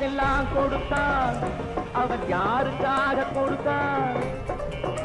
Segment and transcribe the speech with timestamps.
[0.00, 1.38] வயதெல்லாம் கொடுத்தான்
[2.00, 4.18] அவர் யாருக்காக கொடுத்தான்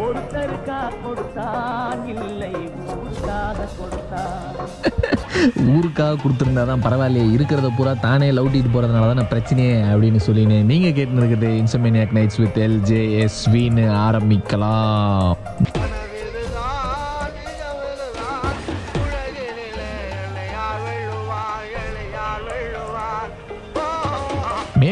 [0.06, 2.50] ஒருத்தருக்காக கொடுத்தான் இல்லை
[2.96, 4.54] ஊருக்காக கொடுத்தான்.
[5.74, 7.32] ஊருக்காக கொடுத்துருந்தா தான் பரவாயில்லையே.
[7.38, 12.62] இருக்கிறத பூரா தானே லவுட்டிட்டு போகிறதுனால தான் பிரச்சனையே அப்படின்னு சொல்லினு நீங்கள் கேட்டு இருக்கிறது இன்சமேனியாக் நைட்ஸ் வித்
[12.68, 15.34] எல்ஜே எஸ்வின்னு ஆரம்பிக்கலாம்.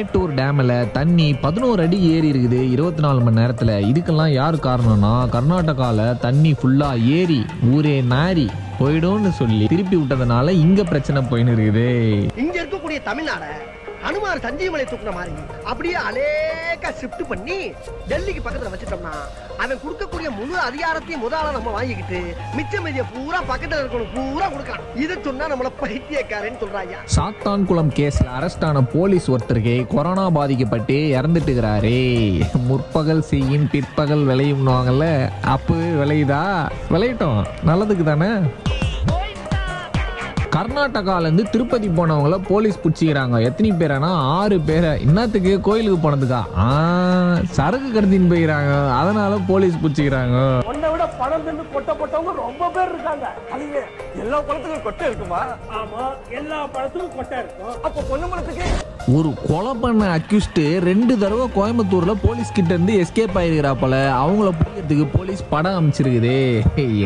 [0.01, 3.71] மேட்டூர் டேமில் தண்ணி பதினோரு அடி ஏறி இருக்குது இருபத்தி நாலு மணி நேரத்தில்.
[3.89, 7.37] இதுக்கெல்லாம் யார் காரணம்னா கர்நாடகாவில் தண்ணி ஃபுல்லாக ஏறி
[7.73, 8.45] ஊரே நாரி
[8.79, 11.85] போயிடும்னு சொல்லி திருப்பி விட்டதுனால இங்கே பிரச்சனை போயின்னு இருக்குது.
[12.43, 13.43] இங்கே இருக்கக்கூடிய தமிழ்நாட
[14.07, 15.33] அனுமார் சஞ்சீவனை தூக்குன மாதிரி.
[15.71, 17.57] அப்படியே அலேக்கா ஷிஃப்ட் பண்ணி
[18.09, 19.13] டெல்லிக்கு பக்கத்துல வச்சிட்டோம்னா
[19.63, 22.19] அவன் கொடுக்கக்கூடிய முழு அதிகாரத்தையும் முதல்ல நம்ம வாங்கிக்கிட்டு
[22.57, 24.85] மிச்ச மீதிய பூரா பக்கத்துல இருக்கணும் பூரா கொடுக்கலாம்.
[25.03, 31.99] இதை சொன்னா நம்மள பைத்தியக்காரன்னு சொல்றாங்க சாத்தான்குளம் கேஸ்ல அரெஸ்ட் ஆன போலீஸ் ஒருத்தருக்கு கொரோனா பாதிக்கப்பட்டு இறந்துட்டுக்கிறாரே.
[32.69, 35.07] முற்பகல் செய்யும் பிற்பகல் விளையும்னுவாங்கல்ல
[35.55, 36.43] அப்பவே விளையுதா?
[36.89, 37.41] விளையட்டும்.
[37.65, 38.31] நல்லதுக்கு தானே?
[40.55, 43.35] கர்நாடகாலேருந்து திருப்பதி போனவங்கள போலீஸ் பிடிச்சிக்கிறாங்க.
[43.47, 44.09] எத்தனை பேரானா?
[44.37, 44.91] ஆறு பேரை.
[45.01, 46.41] என்னத்துக்கு கோயிலுக்கு போனதுக்கா?
[46.63, 46.65] ஆ
[47.57, 48.73] சரக்கு கடத்தின்னு போயிக்கிறாங்க.
[48.99, 50.37] அதனால போலீஸ் பிடிச்சிக்கிறாங்க.
[50.71, 53.27] உன்னை விட பணம் தின்னு கொட்ட போட்டவங்க ரொம்ப பேர் இருக்காங்க.
[53.53, 53.83] அதுவே
[54.23, 55.41] எல்லா பழத்துக்கும் கொட்டை இருக்குமா?
[55.79, 56.03] ஆமா
[56.39, 57.75] எல்லா பழத்துக்கும் கொட்டை இருக்கும்.
[57.87, 58.67] அப்ப பொண்ணுங்களுக்கு
[59.09, 63.95] ஒரு கொலை பண்ண அக்யூஸ்டு ரெண்டு தடவை கோயம்புத்தூர்ல போலீஸ் கிட்ட இருந்து எஸ்கேப் ஆயிருக்கிறா போல.
[64.21, 66.35] அவங்கள பிடிக்கிறதுக்கு போலீஸ் படம் அமைச்சிருக்குதே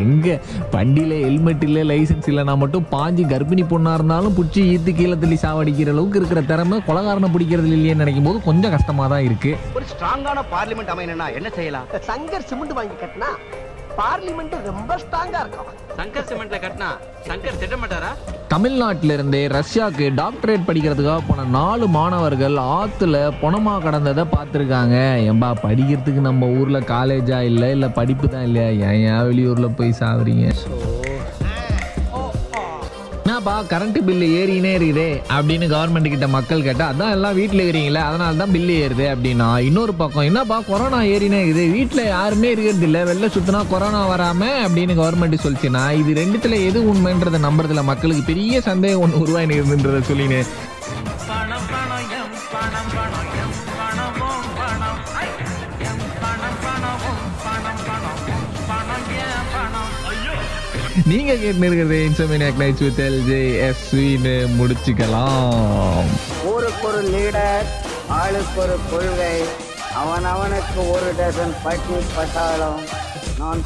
[0.02, 0.26] எங்க?
[0.74, 5.94] வண்டியில ஹெல்மெட் இல்ல லைசென்ஸ் இல்லைனா மட்டும் பாஞ்சு கர்ப்பிணி பொண்ணா இருந்தாலும் பிடிச்சி ஈத்து கீழே தள்ளி சாவடிக்கிற
[5.94, 9.56] அளவுக்கு இருக்கிற திறமை கொலகாரனை பிடிக்கிறது இல்லையேன்னு நினைக்கும் போது கொஞ்சம் கஷ்டமா தான் இருக்கு.
[9.74, 11.88] ஒரு ஸ்ட்ராங்கான பார்லிமெண்ட் அமையணும்னா என்ன செய்யலாம்?
[12.10, 13.30] சங்கர் சிமெண்ட் வாங்கி கட்டினா
[13.98, 15.68] பார்லிமெண்ட் ரொம்ப ஸ்ட்ராங்கா இருக்கும்.
[15.98, 16.88] சங்கர் சிமெண்ட்ல கட்டினா
[17.28, 18.10] சங்கர் திட்ட மாட்டாரா?
[18.48, 24.96] தமிழ்நாட்டில இருந்தே ரஷ்யாவுக்கு டாக்டரேட் படிக்கிறதுக்காக போன நாலு மாணவர்கள் ஆத்துல பொணமா கடந்ததை பார்த்துருக்காங்க.
[25.30, 28.90] ஏம்பா படிக்கிறதுக்கு நம்ம ஊர்ல காலேஜா இல்லை இல்லை படிப்பு தான் இல்லையா?
[28.90, 30.46] ஏன் ஏன் வெளியூர்ல போய் சாவுறீங்க?
[33.36, 38.38] என்னப்பா கரண்ட் பில்லு ஏறினே இருக்குதே அப்படின்னு கவர்மெண்ட் கிட்ட மக்கள் கேட்டா அதான் எல்லாம் வீட்டில் இருக்கிறீங்களே அதனால
[38.38, 43.28] தான் பில்லு ஏறுது அப்படின்னா இன்னொரு பக்கம் என்னப்பா கொரோனா ஏறினே இருக்குது வீட்டில் யாருமே இருக்கிறது இல்லை வெளில
[43.34, 49.22] சுத்தினா கொரோனா வராம அப்படின்னு கவர்மெண்ட் சொல்லிச்சுன்னா இது ரெண்டுத்துல எது உண்மைன்றதை நம்புறதுல மக்களுக்கு பெரிய சந்தேகம் ஒன்று
[49.24, 50.48] உருவாயின்னு இருந்துன்றதை சொல்லினேன்
[61.04, 66.04] நீங்க கேட்டு இருக்கிறது இன்சோமினியாக் நைட்ஸ் வித் எல்ஜே எஸ்வின்னு முடிச்சுக்கலாம்.
[66.44, 67.66] ஊருக்கு ஒரு லீடர்
[68.08, 69.42] ஆளுக்கு ஒரு கொள்கை.
[69.94, 72.80] அவன் அவனுக்கு ஒரு டசன் பட்டி பட்டாளம்
[73.38, 73.64] நான்